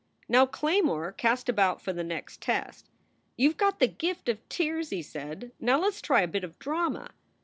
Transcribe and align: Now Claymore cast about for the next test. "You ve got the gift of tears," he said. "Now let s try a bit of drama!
Now 0.27 0.47
Claymore 0.47 1.11
cast 1.11 1.47
about 1.47 1.79
for 1.79 1.93
the 1.93 2.03
next 2.03 2.41
test. 2.41 2.89
"You 3.37 3.49
ve 3.51 3.55
got 3.55 3.77
the 3.79 3.85
gift 3.87 4.29
of 4.29 4.39
tears," 4.49 4.89
he 4.89 5.03
said. 5.03 5.51
"Now 5.59 5.77
let 5.79 5.89
s 5.93 6.01
try 6.01 6.21
a 6.21 6.27
bit 6.27 6.43
of 6.43 6.57
drama! 6.57 7.11